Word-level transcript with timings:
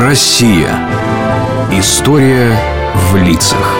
Россия. 0.00 0.88
История 1.70 2.58
в 2.94 3.16
лицах. 3.16 3.76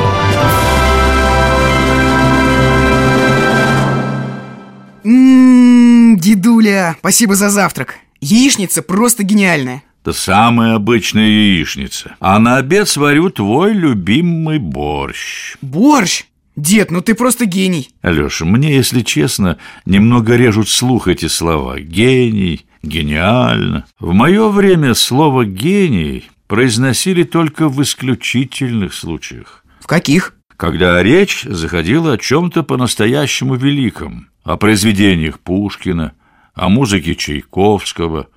Ммм, 5.03 6.19
дедуля, 6.19 6.97
спасибо 6.99 7.35
за 7.35 7.49
завтрак. 7.49 7.95
Яичница 8.21 8.83
просто 8.83 9.23
гениальная. 9.23 9.83
Это 10.05 10.13
самая 10.13 10.75
обычная 10.75 11.27
яичница. 11.27 12.17
А 12.21 12.39
на 12.39 12.59
обед 12.59 12.87
сварю 12.91 13.31
твой 13.31 13.73
любимый 13.73 14.59
борщ. 14.59 15.57
Борщ? 15.63 16.25
Дед, 16.55 16.91
ну 16.91 17.01
ты 17.01 17.15
просто 17.15 17.47
гений. 17.47 17.89
Алеша, 18.03 18.45
мне, 18.45 18.77
если 18.77 19.01
честно, 19.01 19.57
немного 19.87 20.37
режут 20.37 20.69
слух 20.69 21.09
эти 21.09 21.29
слова. 21.29 21.81
Гений, 21.81 22.67
гениально. 22.83 23.87
В 23.99 24.13
мое 24.13 24.49
время 24.49 24.95
слово 24.95 25.45
«гений» 25.45 26.31
произносили 26.47 27.23
только 27.23 27.69
в 27.69 27.81
исключительных 27.83 28.95
случаях. 28.95 29.65
В 29.81 29.87
каких? 29.87 30.35
Когда 30.57 31.03
речь 31.03 31.43
заходила 31.45 32.15
о 32.15 32.19
чем-то 32.19 32.63
по-настоящему 32.63 33.55
великом, 33.55 34.29
о 34.43 34.57
произведениях 34.57 35.39
Пушкина, 35.41 36.13
о 36.55 36.69
музыке 36.69 37.15
Чайковского, 37.15 38.29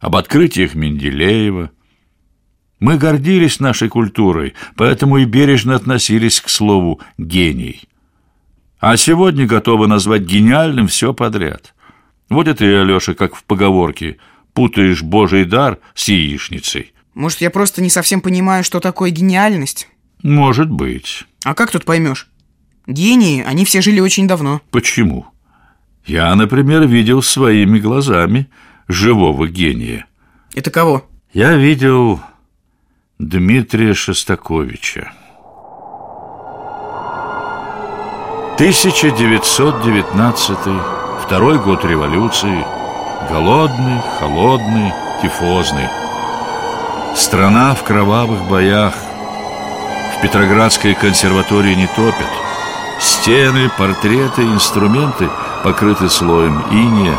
об 0.00 0.16
открытиях 0.16 0.74
Менделеева. 0.74 1.70
Мы 2.80 2.96
гордились 2.96 3.60
нашей 3.60 3.88
культурой, 3.88 4.54
поэтому 4.74 5.18
и 5.18 5.26
бережно 5.26 5.76
относились 5.76 6.40
к 6.40 6.48
слову 6.48 7.00
«гений». 7.18 7.82
А 8.80 8.96
сегодня 8.96 9.46
готовы 9.46 9.86
назвать 9.86 10.22
гениальным 10.22 10.88
все 10.88 11.12
подряд. 11.12 11.74
Вот 12.30 12.48
это 12.48 12.64
и, 12.64 12.72
Алеша, 12.72 13.14
как 13.14 13.34
в 13.34 13.42
поговорке, 13.44 14.16
путаешь 14.54 15.02
божий 15.02 15.44
дар 15.44 15.78
с 15.94 16.08
яичницей. 16.08 16.94
Может, 17.14 17.40
я 17.40 17.50
просто 17.50 17.82
не 17.82 17.90
совсем 17.90 18.20
понимаю, 18.20 18.62
что 18.62 18.78
такое 18.78 19.10
гениальность? 19.10 19.88
Может 20.22 20.70
быть. 20.70 21.24
А 21.44 21.54
как 21.54 21.72
тут 21.72 21.84
поймешь? 21.84 22.28
Гении, 22.86 23.42
они 23.42 23.64
все 23.64 23.82
жили 23.82 23.98
очень 24.00 24.28
давно. 24.28 24.60
Почему? 24.70 25.26
Я, 26.06 26.34
например, 26.34 26.86
видел 26.86 27.22
своими 27.22 27.78
глазами 27.78 28.48
живого 28.88 29.48
гения. 29.48 30.06
Это 30.54 30.70
кого? 30.70 31.06
Я 31.32 31.56
видел 31.56 32.20
Дмитрия 33.18 33.94
Шостаковича. 33.94 35.12
1919 38.54 40.99
второй 41.20 41.58
год 41.58 41.84
революции, 41.84 42.64
голодный, 43.28 44.00
холодный, 44.18 44.92
тифозный. 45.22 45.88
Страна 47.14 47.74
в 47.74 47.82
кровавых 47.82 48.42
боях. 48.48 48.94
В 50.16 50.22
Петроградской 50.22 50.94
консерватории 50.94 51.74
не 51.74 51.86
топят. 51.86 52.28
Стены, 53.00 53.70
портреты, 53.76 54.42
инструменты 54.42 55.28
покрыты 55.62 56.08
слоем 56.08 56.64
иния. 56.70 57.16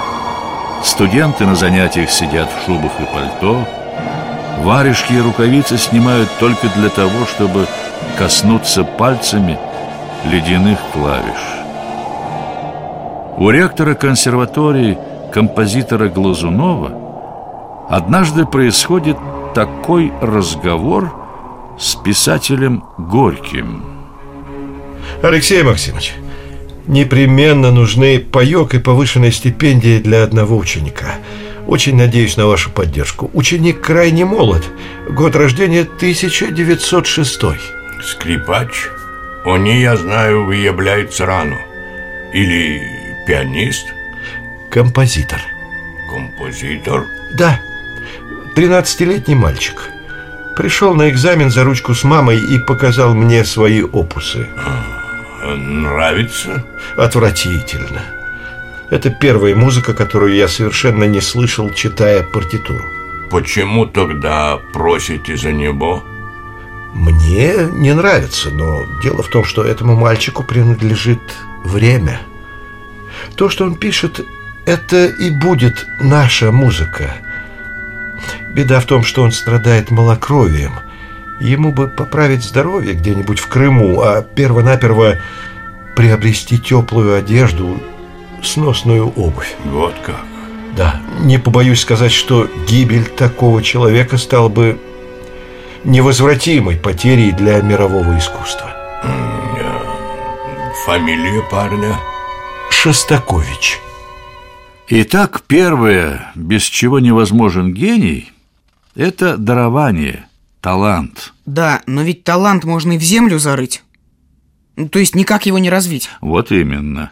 Студенты 0.83 1.45
на 1.45 1.55
занятиях 1.55 2.09
сидят 2.09 2.49
в 2.51 2.65
шубах 2.65 2.91
и 2.99 3.05
пальто. 3.05 3.67
Варежки 4.59 5.13
и 5.13 5.21
рукавицы 5.21 5.77
снимают 5.77 6.29
только 6.39 6.67
для 6.69 6.89
того, 6.89 7.25
чтобы 7.25 7.67
коснуться 8.17 8.83
пальцами 8.83 9.57
ледяных 10.25 10.79
клавиш. 10.93 11.50
У 13.41 13.49
ректора 13.49 13.95
консерватории, 13.95 14.99
композитора 15.33 16.09
Глазунова, 16.09 17.87
однажды 17.89 18.45
происходит 18.45 19.17
такой 19.55 20.13
разговор 20.21 21.11
с 21.79 21.95
писателем 21.95 22.83
Горьким. 22.99 23.83
Алексей 25.23 25.63
Максимович, 25.63 26.13
непременно 26.85 27.71
нужны 27.71 28.19
паёк 28.19 28.75
и 28.75 28.77
повышенная 28.77 29.31
стипендия 29.31 29.99
для 29.99 30.21
одного 30.21 30.55
ученика. 30.55 31.15
Очень 31.65 31.97
надеюсь 31.97 32.37
на 32.37 32.45
вашу 32.45 32.69
поддержку. 32.69 33.31
Ученик 33.33 33.81
крайне 33.81 34.23
молод. 34.23 34.63
Год 35.09 35.35
рождения 35.35 35.81
1906. 35.81 37.41
Скрипач? 38.03 38.69
Они, 39.45 39.81
я 39.81 39.97
знаю, 39.97 40.45
выявляются 40.45 41.25
рано. 41.25 41.57
Или 42.35 43.00
пианист? 43.25 43.87
Композитор. 44.69 45.41
Композитор? 46.09 47.05
Да, 47.37 47.59
13-летний 48.55 49.35
мальчик. 49.35 49.89
Пришел 50.55 50.93
на 50.93 51.09
экзамен 51.09 51.49
за 51.49 51.63
ручку 51.63 51.93
с 51.93 52.03
мамой 52.03 52.37
и 52.39 52.59
показал 52.59 53.13
мне 53.13 53.45
свои 53.45 53.81
опусы. 53.81 54.47
Нравится? 55.43 56.65
Отвратительно. 56.97 58.01
Это 58.89 59.09
первая 59.09 59.55
музыка, 59.55 59.93
которую 59.93 60.35
я 60.35 60.47
совершенно 60.47 61.05
не 61.05 61.21
слышал, 61.21 61.73
читая 61.73 62.23
партитуру. 62.23 62.83
Почему 63.29 63.85
тогда 63.85 64.59
просите 64.73 65.37
за 65.37 65.53
него? 65.53 66.03
Мне 66.93 67.53
не 67.71 67.93
нравится, 67.93 68.49
но 68.49 68.85
дело 69.01 69.23
в 69.23 69.29
том, 69.29 69.45
что 69.45 69.63
этому 69.63 69.95
мальчику 69.95 70.43
принадлежит 70.43 71.21
время. 71.63 72.19
То, 73.35 73.49
что 73.49 73.65
он 73.65 73.75
пишет, 73.75 74.21
это 74.65 75.07
и 75.07 75.29
будет 75.31 75.87
наша 75.99 76.51
музыка. 76.51 77.15
Беда 78.53 78.79
в 78.79 78.85
том, 78.85 79.03
что 79.03 79.23
он 79.23 79.31
страдает 79.31 79.91
малокровием. 79.91 80.73
Ему 81.39 81.71
бы 81.71 81.87
поправить 81.87 82.43
здоровье 82.43 82.93
где-нибудь 82.93 83.39
в 83.39 83.47
Крыму, 83.47 84.01
а 84.01 84.21
перво-наперво 84.21 85.17
приобрести 85.95 86.59
теплую 86.59 87.15
одежду, 87.15 87.81
сносную 88.43 89.07
обувь. 89.09 89.55
Вот 89.65 89.95
как? 90.05 90.21
Да, 90.75 91.01
не 91.19 91.37
побоюсь 91.37 91.81
сказать, 91.81 92.11
что 92.11 92.47
гибель 92.67 93.05
такого 93.05 93.63
человека 93.63 94.17
стала 94.17 94.49
бы 94.49 94.79
невозвратимой 95.83 96.77
потерей 96.77 97.31
для 97.31 97.61
мирового 97.61 98.17
искусства. 98.17 98.71
Фамилия 100.85 101.41
парня? 101.49 101.97
Шостакович. 102.83 103.79
Итак, 104.87 105.43
первое, 105.45 106.31
без 106.33 106.63
чего 106.63 106.99
невозможен 106.99 107.75
гений, 107.75 108.31
это 108.95 109.37
дарование, 109.37 110.25
талант. 110.61 111.35
Да, 111.45 111.83
но 111.85 112.01
ведь 112.01 112.23
талант 112.23 112.63
можно 112.63 112.93
и 112.93 112.97
в 112.97 113.03
землю 113.03 113.37
зарыть. 113.37 113.83
Ну, 114.77 114.89
то 114.89 114.97
есть 114.97 115.13
никак 115.13 115.45
его 115.45 115.59
не 115.59 115.69
развить. 115.69 116.09
Вот 116.21 116.51
именно. 116.51 117.11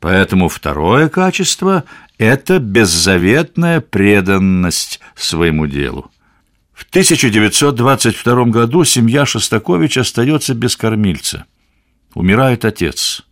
Поэтому 0.00 0.50
второе 0.50 1.08
качество– 1.08 1.84
это 2.18 2.58
беззаветная 2.58 3.80
преданность 3.80 5.00
своему 5.14 5.66
делу. 5.66 6.10
В 6.74 6.84
1922 6.90 8.44
году 8.44 8.84
семья 8.84 9.24
Шостакович 9.24 9.96
остается 9.96 10.52
без 10.52 10.76
кормильца. 10.76 11.46
Умирает 12.12 12.66
отец. 12.66 13.24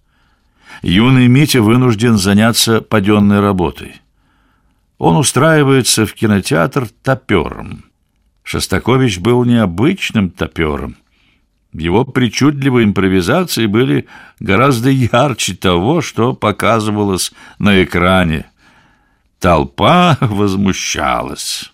Юный 0.82 1.28
Митя 1.28 1.62
вынужден 1.62 2.16
заняться 2.16 2.80
паденной 2.80 3.40
работой. 3.40 4.00
Он 4.98 5.16
устраивается 5.16 6.06
в 6.06 6.14
кинотеатр 6.14 6.88
топером. 7.02 7.84
Шостакович 8.42 9.18
был 9.18 9.44
необычным 9.44 10.30
топером. 10.30 10.96
Его 11.72 12.04
причудливые 12.04 12.84
импровизации 12.86 13.66
были 13.66 14.06
гораздо 14.40 14.90
ярче 14.90 15.54
того, 15.54 16.00
что 16.00 16.32
показывалось 16.32 17.32
на 17.58 17.82
экране. 17.84 18.46
Толпа 19.38 20.16
возмущалась. 20.20 21.70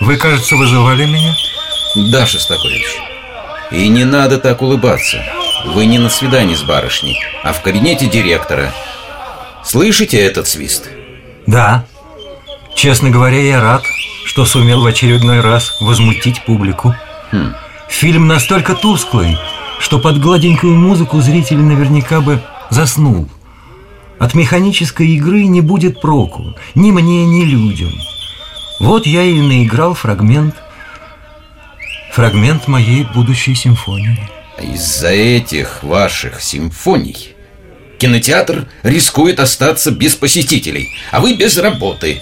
Вы, 0.00 0.16
кажется, 0.16 0.56
вызывали 0.56 1.06
меня? 1.06 1.34
Да, 2.10 2.26
Шостакович. 2.26 2.98
И 3.70 3.88
не 3.88 4.04
надо 4.04 4.38
так 4.38 4.62
улыбаться. 4.62 5.22
Вы 5.66 5.86
не 5.86 5.98
на 5.98 6.08
свидании 6.08 6.54
с 6.54 6.62
барышней, 6.62 7.20
а 7.42 7.52
в 7.52 7.60
кабинете 7.60 8.06
директора. 8.06 8.72
Слышите 9.64 10.18
этот 10.18 10.48
свист? 10.48 10.88
Да. 11.46 11.84
Честно 12.74 13.10
говоря, 13.10 13.40
я 13.40 13.60
рад, 13.60 13.82
что 14.24 14.46
сумел 14.46 14.82
в 14.82 14.86
очередной 14.86 15.40
раз 15.40 15.76
возмутить 15.80 16.44
публику. 16.44 16.94
Хм. 17.32 17.54
Фильм 17.88 18.26
настолько 18.26 18.74
тусклый, 18.74 19.36
что 19.80 19.98
под 19.98 20.20
гладенькую 20.20 20.74
музыку 20.74 21.20
зритель 21.20 21.58
наверняка 21.58 22.20
бы 22.20 22.40
заснул. 22.70 23.28
От 24.18 24.34
механической 24.34 25.08
игры 25.08 25.44
не 25.44 25.60
будет 25.60 26.00
проку 26.00 26.54
ни 26.74 26.90
мне, 26.90 27.26
ни 27.26 27.44
людям. 27.44 27.92
Вот 28.80 29.06
я 29.06 29.22
и 29.22 29.40
наиграл 29.40 29.94
фрагмент 29.94 30.54
Фрагмент 32.18 32.66
моей 32.66 33.04
будущей 33.04 33.54
симфонии 33.54 34.18
Из-за 34.60 35.10
этих 35.10 35.84
ваших 35.84 36.40
симфоний 36.42 37.36
Кинотеатр 38.00 38.66
рискует 38.82 39.38
остаться 39.38 39.92
без 39.92 40.16
посетителей 40.16 40.88
А 41.12 41.20
вы 41.20 41.36
без 41.36 41.56
работы 41.58 42.20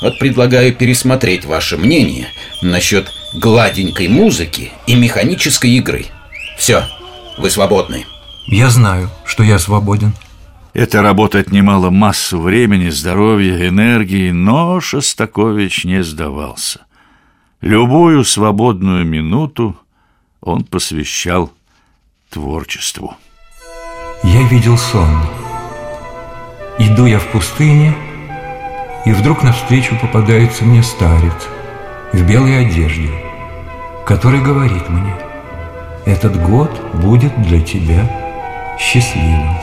Вот 0.00 0.18
предлагаю 0.18 0.74
пересмотреть 0.74 1.44
ваше 1.44 1.76
мнение 1.76 2.28
насчет 2.62 3.12
гладенькой 3.34 4.08
музыки 4.08 4.72
и 4.86 4.94
механической 4.94 5.72
игры. 5.72 6.06
Все, 6.56 6.84
вы 7.36 7.50
свободны. 7.50 8.06
Я 8.46 8.70
знаю, 8.70 9.10
что 9.26 9.42
я 9.42 9.58
свободен. 9.58 10.14
Это 10.72 11.02
работа 11.02 11.40
отнимала 11.40 11.90
массу 11.90 12.40
времени, 12.40 12.88
здоровья, 12.88 13.68
энергии, 13.68 14.30
но 14.30 14.80
Шостакович 14.80 15.84
не 15.84 16.02
сдавался. 16.02 16.87
Любую 17.60 18.24
свободную 18.24 19.04
минуту 19.04 19.76
он 20.40 20.62
посвящал 20.62 21.52
творчеству. 22.30 23.16
Я 24.22 24.46
видел 24.48 24.78
сон. 24.78 25.08
Иду 26.78 27.06
я 27.06 27.18
в 27.18 27.26
пустыне, 27.32 27.96
и 29.04 29.12
вдруг 29.12 29.42
навстречу 29.42 29.96
попадается 30.00 30.64
мне 30.64 30.84
старец 30.84 31.48
в 32.12 32.22
белой 32.28 32.64
одежде, 32.64 33.10
который 34.06 34.40
говорит 34.40 34.88
мне, 34.88 35.14
этот 36.06 36.40
год 36.40 36.70
будет 36.94 37.42
для 37.42 37.60
тебя 37.60 38.76
счастливым. 38.78 39.56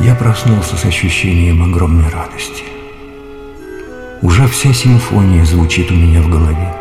Я 0.00 0.14
проснулся 0.14 0.76
с 0.76 0.84
ощущением 0.86 1.62
огромной 1.62 2.08
радости. 2.08 2.75
Уже 4.22 4.48
вся 4.48 4.72
симфония 4.72 5.44
звучит 5.44 5.90
у 5.90 5.94
меня 5.94 6.22
в 6.22 6.30
голове. 6.30 6.74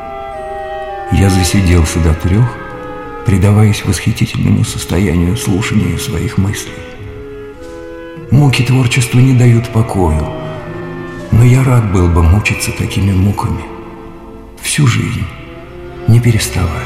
Я 1.12 1.30
засиделся 1.30 2.00
до 2.00 2.14
трех, 2.14 2.46
предаваясь 3.26 3.84
восхитительному 3.84 4.64
состоянию 4.64 5.36
слушания 5.36 5.98
своих 5.98 6.38
мыслей. 6.38 6.74
Муки 8.32 8.64
творчества 8.64 9.20
не 9.20 9.34
дают 9.38 9.68
покою, 9.70 10.26
но 11.32 11.44
я 11.44 11.64
рад 11.64 11.92
был 11.92 12.08
бы 12.08 12.24
мучиться 12.24 12.72
такими 12.72 13.12
муками 13.12 13.64
всю 14.62 14.88
жизнь, 14.88 15.26
не 16.08 16.22
переставая. 16.22 16.86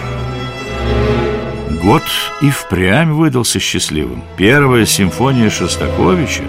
Год 1.82 2.04
и 2.42 2.50
впрямь 2.50 3.12
выдался 3.12 3.60
счастливым. 3.60 4.24
Первая 4.36 4.86
симфония 4.86 5.50
Шостаковича, 5.50 6.44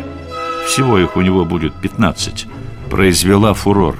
всего 0.67 0.99
их 0.99 1.17
у 1.17 1.21
него 1.21 1.45
будет 1.45 1.75
15, 1.75 2.47
произвела 2.91 3.55
фурор. 3.55 3.97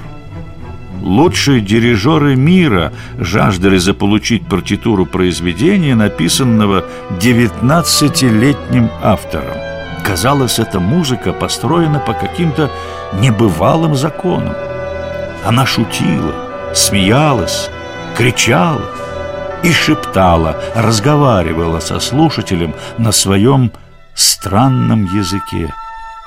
Лучшие 1.01 1.61
дирижеры 1.61 2.35
мира 2.35 2.93
жаждали 3.17 3.77
заполучить 3.77 4.45
партитуру 4.45 5.07
произведения, 5.07 5.95
написанного 5.95 6.85
19-летним 7.19 8.91
автором. 9.01 9.57
Казалось, 10.03 10.59
эта 10.59 10.79
музыка 10.79 11.33
построена 11.33 11.99
по 11.99 12.13
каким-то 12.13 12.69
небывалым 13.19 13.95
законам. 13.95 14.53
Она 15.43 15.65
шутила, 15.65 16.35
смеялась, 16.75 17.71
кричала– 18.15 18.81
и 19.63 19.71
шептала, 19.71 20.61
разговаривала 20.75 21.79
со 21.79 21.99
слушателем 21.99 22.73
на 22.97 23.11
своем 23.11 23.71
странном 24.13 25.05
языке. 25.05 25.73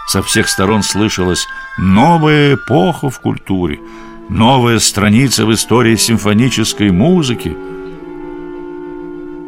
Со 0.07 0.23
всех 0.23 0.49
сторон 0.49 0.83
слышалась 0.83 1.47
новая 1.79 2.55
эпоха 2.55 3.11
в 3.11 3.21
культуре, 3.21 3.81
новая 4.29 4.79
страница 4.79 5.45
в 5.47 5.53
истории 5.53 5.97
симфонической 5.97 6.91
музыки. 6.91 7.57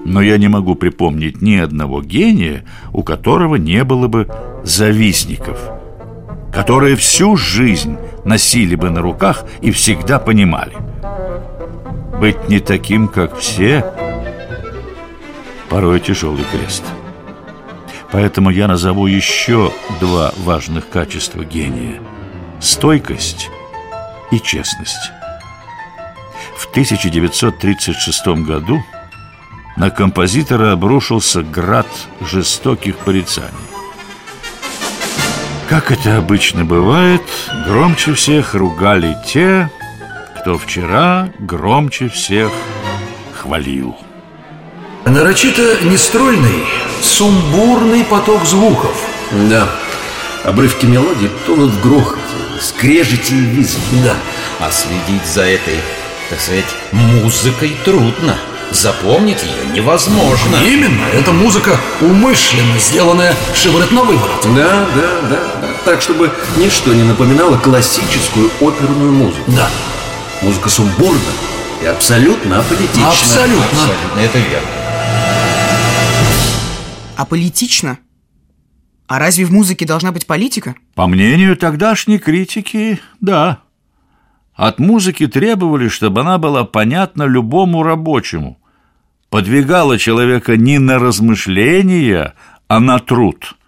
Но 0.04 0.22
я 0.22 0.38
не 0.38 0.48
могу 0.48 0.74
припомнить 0.74 1.42
ни 1.42 1.56
одного 1.56 2.02
гения, 2.02 2.64
у 2.92 3.02
которого 3.02 3.56
не 3.56 3.82
было 3.84 4.06
бы 4.08 4.28
завистников, 4.64 5.58
которые 6.52 6.96
всю 6.96 7.36
жизнь 7.36 7.96
носили 8.24 8.76
бы 8.76 8.90
на 8.90 9.00
руках 9.00 9.44
и 9.60 9.70
всегда 9.70 10.18
понимали– 10.18 10.74
быть 12.20 12.48
не 12.48 12.60
таким, 12.60 13.08
как 13.08 13.36
все, 13.36 13.84
порой 15.68 16.00
тяжелый 16.00 16.44
крест. 16.50 16.82
Поэтому 18.10 18.50
я 18.50 18.68
назову 18.68 19.06
еще 19.06 19.70
два 20.00 20.32
важных 20.38 20.88
качества 20.88 21.44
гения– 21.44 22.00
стойкость 22.60 23.50
и 24.30 24.40
честность. 24.40 25.12
В 26.56 26.66
1936 26.70 28.26
году 28.46 28.82
на 29.76 29.90
композитора 29.90 30.72
обрушился 30.72 31.42
град 31.42 31.86
жестоких 32.20 32.96
порицаний. 32.98 33.50
Как 35.68 35.90
это 35.90 36.16
обычно 36.16 36.64
бывает, 36.64 37.22
громче 37.66 38.14
всех 38.14 38.54
ругали 38.54 39.16
те, 39.26 39.70
кто 40.38 40.56
вчера 40.56 41.30
громче 41.40 42.08
всех 42.08 42.52
хвалил. 43.34 43.96
Нарочито 45.04 45.84
нестройный, 45.84 46.64
сумбурный 47.02 48.04
поток 48.04 48.44
звуков. 48.44 48.96
Да, 49.50 49.68
обрывки 50.44 50.86
мелодии 50.86 51.30
тонут 51.46 51.72
в 51.72 51.82
грохоте, 51.82 52.20
скрежете 52.66 53.34
и 53.34 53.40
визге. 53.40 53.80
Да. 54.04 54.16
А 54.60 54.70
следить 54.70 55.26
за 55.26 55.42
этой, 55.42 55.78
так 56.30 56.40
сказать, 56.40 56.64
музыкой 56.92 57.76
трудно. 57.84 58.36
Запомнить 58.72 59.42
ее 59.44 59.74
невозможно. 59.74 60.56
Именно, 60.66 61.04
это 61.14 61.30
музыка 61.30 61.78
умышленно 62.00 62.78
сделанная 62.80 63.34
шиворот 63.54 63.92
на 63.92 64.02
выворот. 64.02 64.42
Да, 64.56 64.86
да, 64.94 65.20
да, 65.30 65.40
да. 65.60 65.68
Так, 65.84 66.02
чтобы 66.02 66.32
ничто 66.56 66.92
не 66.92 67.04
напоминало 67.04 67.56
классическую 67.58 68.50
оперную 68.60 69.12
музыку. 69.12 69.52
Да. 69.52 69.70
Музыка 70.42 70.68
сумбурна 70.68 71.20
и 71.80 71.86
абсолютно 71.86 72.58
аполитична. 72.58 73.08
Абсолютно. 73.08 73.62
Абсолютно, 73.62 74.20
это 74.20 74.38
верно. 74.38 74.68
А 77.16 77.24
политично? 77.24 77.98
А 79.06 79.18
разве 79.18 79.44
в 79.44 79.52
музыке 79.52 79.86
должна 79.86 80.12
быть 80.12 80.26
политика? 80.26 80.74
По 80.94 81.06
мнению 81.06 81.56
тогдашней 81.56 82.18
критики, 82.18 83.00
да. 83.20 83.60
От 84.54 84.78
музыки 84.78 85.26
требовали, 85.26 85.88
чтобы 85.88 86.22
она 86.22 86.38
была 86.38 86.64
понятна 86.64 87.24
любому 87.24 87.82
рабочему. 87.82 88.58
Подвигала 89.30 89.98
человека 89.98 90.56
не 90.56 90.78
на 90.78 90.98
размышления, 90.98 92.34
а 92.68 92.80
на 92.80 92.98
труд– 92.98 93.56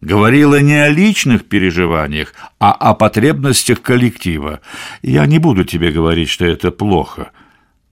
говорила 0.00 0.60
не 0.60 0.74
о 0.74 0.88
личных 0.88 1.46
переживаниях, 1.46 2.34
а 2.58 2.72
о 2.72 2.94
потребностях 2.94 3.82
коллектива. 3.82 4.60
Я 5.02 5.26
не 5.26 5.38
буду 5.38 5.64
тебе 5.64 5.90
говорить, 5.90 6.28
что 6.28 6.44
это 6.44 6.70
плохо. 6.70 7.30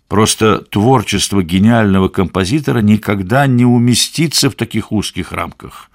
Просто 0.08 0.58
творчество 0.58 1.42
гениального 1.42 2.08
композитора 2.08 2.78
никогда 2.78 3.46
не 3.46 3.64
уместится 3.64 4.50
в 4.50 4.54
таких 4.54 4.92
узких 4.92 5.32
рамках. 5.32 5.90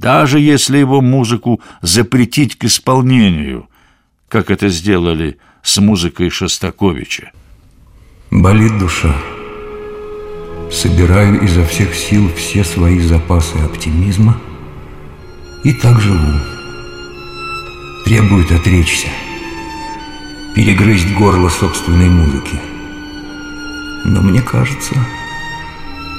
Даже 0.00 0.40
если 0.40 0.78
его 0.78 1.00
музыку 1.00 1.60
запретить 1.82 2.56
к 2.56 2.64
исполнению, 2.64 3.68
как 4.28 4.50
это 4.50 4.68
сделали 4.68 5.38
с 5.62 5.78
музыкой 5.78 6.30
Шостаковича. 6.30 7.32
Болит 8.30 8.78
душа. 8.78 9.14
Собираю 10.72 11.42
изо 11.42 11.64
всех 11.64 11.94
сил 11.94 12.30
все 12.34 12.64
свои 12.64 13.00
запасы 13.00 13.56
оптимизма– 13.56 14.40
и 15.64 15.72
так 15.74 16.00
живу. 16.00 16.40
Требует 18.04 18.50
отречься, 18.50 19.08
перегрызть 20.54 21.12
горло 21.14 21.48
собственной 21.48 22.08
музыки. 22.08 22.58
Но 24.06 24.22
мне 24.22 24.40
кажется, 24.40 24.94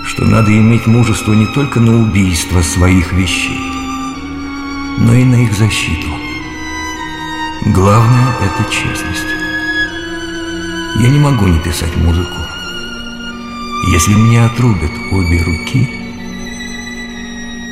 что 0.05 0.25
надо 0.25 0.51
иметь 0.51 0.85
мужество 0.85 1.33
не 1.33 1.47
только 1.47 1.79
на 1.79 2.03
убийство 2.03 2.61
своих 2.61 3.13
вещей, 3.13 3.70
но 5.00 5.13
и 5.13 5.24
на 5.24 5.36
их 5.36 5.53
защиту. 5.53 6.07
Главное– 7.67 8.36
это 8.41 8.71
честность. 8.71 9.27
Я 11.00 11.10
не 11.10 11.19
могу 11.19 11.48
не 11.48 11.60
писать 11.60 11.95
музыку. 11.98 12.38
Если 13.91 14.13
мне 14.13 14.43
отрубят 14.45 14.91
обе 15.12 15.41
руки, 15.43 15.89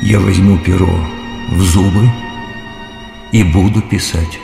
я 0.02 0.18
возьму 0.18 0.58
перо 0.58 0.90
в 1.50 1.60
зубы 1.60 2.10
и 3.32 3.42
буду 3.42 3.82
писать. 3.82 4.38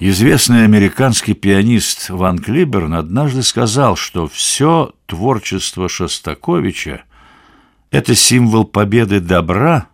Известный 0.00 0.64
американский 0.64 1.34
пианист 1.34 2.10
Ван 2.10 2.38
Клиберн 2.38 2.94
однажды 2.94 3.42
сказал, 3.42 3.96
что 3.96 4.28
все 4.28 4.92
творчество 5.06 5.88
Шостаковича– 5.88 7.02
это 7.90 8.14
символ 8.14 8.64
победы 8.64 9.18
добра 9.20 9.88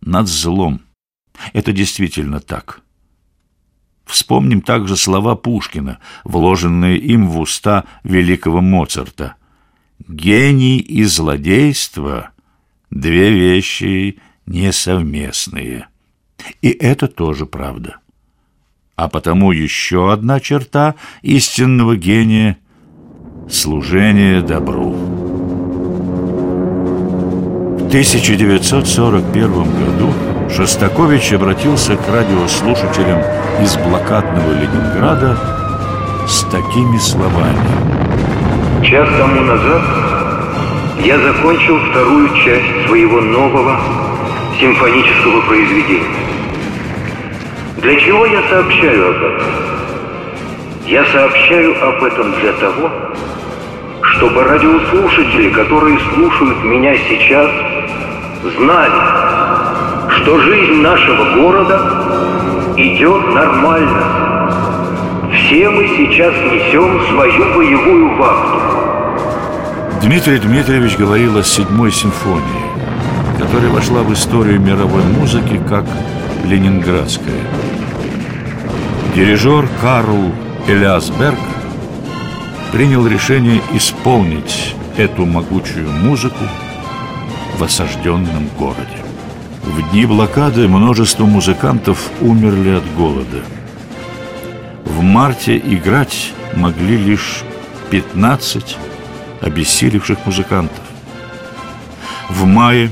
над 0.00 0.28
злом. 0.28 0.82
Это 1.52 1.72
действительно 1.72 2.40
так. 2.40 2.82
Вспомним 4.04 4.62
также 4.62 4.96
слова 4.96 5.36
Пушкина, 5.36 5.98
вложенные 6.24 6.96
им 6.98 7.28
в 7.28 7.38
уста 7.38 7.84
великого 8.04 8.60
Моцарта. 8.60 9.34
«Гений 10.08 10.78
и 10.78 11.04
злодейство– 11.04 12.30
две 12.90 13.30
вещи 13.30 14.18
несовместные. 14.46 15.88
И 16.62 16.70
это 16.70 17.08
тоже 17.08 17.46
правда. 17.46 17.98
а 18.96 19.08
потому 19.08 19.52
еще 19.52 20.12
одна 20.12 20.40
черта 20.40 20.96
истинного 21.22 21.96
гения– 21.96 22.58
служение 23.48 24.42
добру. 24.42 24.90
В 27.78 27.86
1941 27.86 29.52
году 29.52 30.12
Шостакович 30.50 31.32
обратился 31.34 31.96
к 31.96 32.08
радиослушателям 32.08 33.20
из 33.62 33.76
блокадного 33.76 34.52
Ленинграда 34.52 35.36
с 36.26 36.42
такими 36.44 36.98
словами. 36.98 37.58
Час 38.82 39.08
тому 39.18 39.40
назад 39.42 39.82
я 41.04 41.18
закончил 41.18 41.78
вторую 41.90 42.28
часть 42.44 42.86
своего 42.86 43.20
нового 43.20 43.78
симфонического 44.60 45.40
произведения. 45.42 46.08
Для 47.78 48.00
чего 48.00 48.26
я 48.26 48.42
сообщаю 48.48 49.10
об 49.10 49.16
этом? 49.16 49.48
Я 50.86 51.04
сообщаю 51.04 51.88
об 51.88 52.02
этом 52.02 52.32
для 52.40 52.52
того, 52.54 52.90
чтобы 54.02 54.42
радиослушатели, 54.42 55.50
которые 55.50 55.98
слушают 56.14 56.64
меня 56.64 56.96
сейчас, 57.08 57.50
знали, 58.56 59.27
что 60.22 60.40
жизнь 60.40 60.80
нашего 60.80 61.34
города 61.36 62.74
идет 62.76 63.34
нормально. 63.34 65.30
Все 65.32 65.68
мы 65.70 65.86
сейчас 65.88 66.34
несем 66.34 67.00
свою 67.08 67.54
боевую 67.54 68.16
вахту. 68.16 68.58
Дмитрий 70.02 70.38
Дмитриевич 70.38 70.96
говорил 70.96 71.38
о 71.38 71.42
седьмой 71.42 71.92
симфонии, 71.92 72.42
которая 73.38 73.70
вошла 73.70 74.02
в 74.02 74.12
историю 74.12 74.60
мировой 74.60 75.02
музыки 75.02 75.60
как 75.68 75.84
ленинградская. 76.44 77.42
Дирижер 79.14 79.68
Карл 79.80 80.32
Элиасберг 80.66 81.38
принял 82.72 83.06
решение 83.06 83.60
исполнить 83.72 84.74
эту 84.96 85.26
могучую 85.26 85.90
музыку 85.90 86.44
в 87.58 87.62
осажденном 87.64 88.48
городе. 88.58 89.07
В 89.68 89.90
дни 89.90 90.06
блокады 90.06 90.66
множество 90.66 91.26
музыкантов 91.26 92.10
умерли 92.22 92.70
от 92.70 92.94
голода. 92.94 93.42
В 94.86 95.02
марте 95.02 95.58
играть 95.58 96.32
могли 96.56 96.96
лишь 96.96 97.42
15 97.90 98.78
обессилевших 99.42 100.24
музыкантов. 100.24 100.82
В 102.30 102.46
мае 102.46 102.90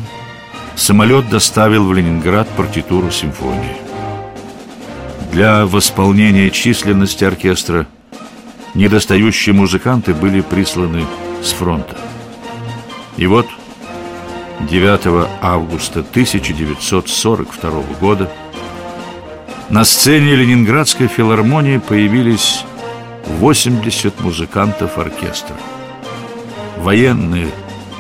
самолет 0.75 1.31
доставил 1.31 1.87
в 1.87 1.95
Ленинград 1.95 2.47
партитуру 2.59 3.11
симфонии. 3.11 3.77
Для 5.33 5.65
восполнения 5.65 6.51
численности 6.51 7.25
оркестра 7.25 7.87
недостающие 8.75 9.55
музыканты 9.55 10.13
были 10.13 10.43
присланы 10.43 11.07
с 11.43 11.53
фронта. 11.53 11.97
И 13.17 13.27
вот 13.27 13.47
9 14.61 15.29
августа 15.43 16.01
1942 16.01 17.71
года 18.01 18.31
на 19.69 19.85
сцене 19.85 20.35
Ленинградской 20.35 21.09
филармонии 21.09 21.79
появились 21.79 22.65
80 23.27 24.21
музыкантов 24.21 24.99
оркестра. 24.99 25.57
Военные 26.79 27.49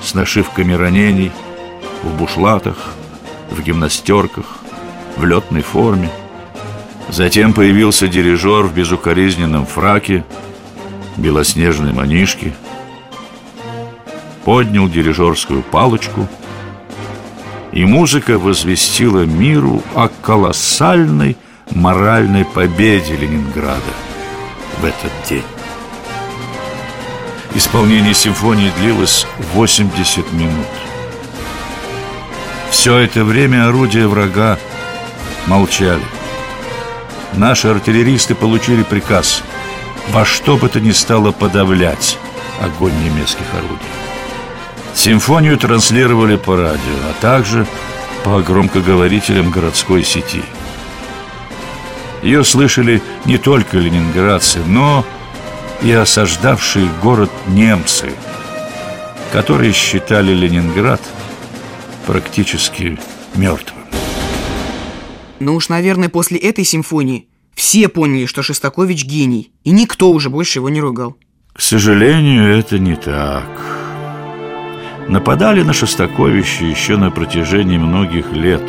с 0.03 0.15
нашивками 0.15 0.73
ранений, 0.73 1.31
в 2.03 2.17
бушлатах, 2.19 2.77
в 3.51 3.63
гимнастерках, 3.63 4.59
в 5.17 5.25
летной 5.25 5.63
форме. 5.63 6.11
Затем 7.09 7.53
появился 7.53 8.09
дирижер 8.09 8.65
в 8.65 8.75
безукоризненном 8.75 9.67
фраке, 9.67 10.25
белоснежной 11.17 11.93
манишке, 11.93 12.55
поднял 14.45 14.89
дирижерскую 14.89 15.63
палочку, 15.63 16.29
и 17.77 17.85
музыка 17.85 18.39
возвестила 18.39 19.27
миру 19.27 19.83
о 19.95 20.09
колоссальной 20.09 21.37
моральной 21.73 22.47
победе 22.47 23.15
Ленинграда 23.15 23.93
в 24.81 24.85
этот 24.87 25.13
день. 25.29 25.45
Исполнение 27.55 28.15
симфонии 28.15 28.73
длилось 28.81 29.27
80 29.53 30.33
минут. 30.33 30.67
Все 32.71 32.97
это 32.97 33.25
время 33.25 33.69
орудия 33.69 34.07
врага 34.07 34.59
молчали. 35.47 36.01
Наши 37.35 37.69
артиллеристы 37.69 38.35
получили 38.35 38.85
приказ 38.85 39.43
во 40.13 40.25
что 40.25 40.57
бы 40.57 40.71
то 40.71 40.81
ни 40.81 40.93
стало 40.93 41.31
подавлять 41.31 42.17
огонь 42.63 42.95
немецких 43.05 43.45
орудий. 43.53 44.16
Симфонию 44.97 45.59
транслировали 45.59 46.37
по 46.37 46.57
радио, 46.57 46.95
а 47.11 47.21
также 47.21 47.67
по 48.25 48.41
громкоговорителям 48.41 49.51
городской 49.51 50.03
сети. 50.03 50.43
Ее 52.23 52.43
слышали 52.45 53.03
не 53.27 53.37
только 53.37 53.77
ленинградцы, 53.77 54.59
но 54.67 55.05
и 55.83 55.93
осаждавшие 55.93 56.89
город 57.03 57.31
немцы, 57.47 58.11
которые 59.33 59.73
считали 59.73 60.33
Ленинград 60.33 61.03
практически 62.07 62.99
мертвым. 63.35 63.85
Ну 65.41 65.57
уж, 65.57 65.69
наверное, 65.69 66.09
после 66.09 66.39
этой 66.39 66.65
симфонии 66.65 67.29
все 67.55 67.89
поняли, 67.89 68.25
что 68.25 68.43
Шостакович 68.43 69.05
гений, 69.05 69.53
и 69.63 69.73
никто 69.73 70.11
уже 70.11 70.31
больше 70.31 70.61
его 70.61 70.71
не 70.71 70.81
ругал. 70.81 71.19
К 71.53 71.61
сожалению, 71.61 72.59
это 72.59 72.79
не 72.79 72.97
так. 72.97 73.86
Нападали 75.09 75.63
на 75.63 75.73
Шостаковича 75.73 76.65
еще 76.65 76.97
на 76.97 77.11
протяжении 77.11 77.79
многих 77.79 78.33
лет. 78.33 78.63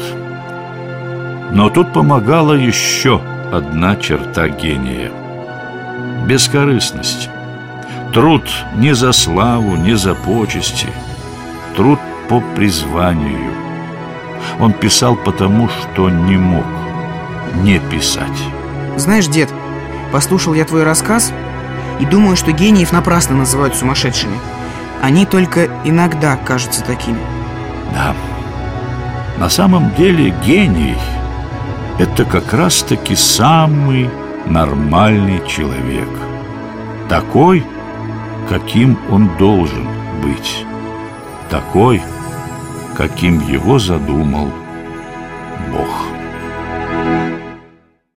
Но 1.52 1.70
тут 1.70 1.94
помогала 1.94 2.54
еще 2.54 3.22
одна 3.52 3.96
черта 3.96 4.48
гения– 4.50 5.12
бескорыстность. 6.28 7.30
Труд 8.14 8.44
не 8.76 8.94
за 8.94 9.14
славу, 9.14 9.76
не 9.78 9.96
за 9.98 10.14
почести. 10.14 10.88
Труд 11.76 12.00
по 12.30 12.42
призванию. 12.56 13.54
Он 14.60 14.74
писал 14.74 15.16
потому, 15.16 15.70
что 15.70 16.10
не 16.10 16.38
мог 16.38 16.66
не 17.64 17.80
писать. 17.80 18.44
Знаешь, 18.96 19.28
дед, 19.28 19.50
послушал 20.12 20.54
я 20.54 20.66
твой 20.66 20.84
рассказ 20.84 21.32
и 22.00 22.06
думаю, 22.06 22.36
что 22.36 22.52
гениев 22.52 22.92
напрасно 22.92 23.36
называют 23.36 23.76
сумасшедшими. 23.76 24.38
Они 25.02 25.26
только 25.26 25.70
иногда 25.84 26.36
кажутся 26.36 26.84
такими. 26.84 27.20
Да. 27.94 28.16
На 29.38 29.50
самом 29.50 29.94
деле 29.96 30.34
гений– 30.46 30.98
это 32.00 32.26
как 32.26 32.54
раз-таки 32.54 33.16
самый 33.16 34.10
нормальный 34.46 35.46
человек. 35.48 36.10
Такой, 37.10 37.66
каким 38.50 38.98
он 39.10 39.30
должен 39.38 39.88
быть. 40.22 40.66
Такой, 41.50 42.02
каким 42.96 43.40
его 43.48 43.80
задумал 43.80 44.52
Бог. 45.72 46.17